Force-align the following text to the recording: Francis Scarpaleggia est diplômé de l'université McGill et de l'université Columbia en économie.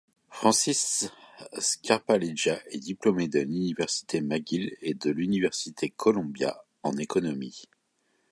Francis 0.31 1.11
Scarpaleggia 1.59 2.59
est 2.71 2.79
diplômé 2.79 3.27
de 3.27 3.41
l'université 3.41 4.19
McGill 4.19 4.75
et 4.81 4.95
de 4.95 5.11
l'université 5.11 5.91
Columbia 5.91 6.59
en 6.81 6.93
économie. 6.97 7.67